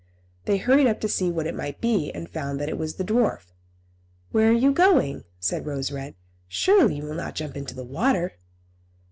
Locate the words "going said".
4.73-5.67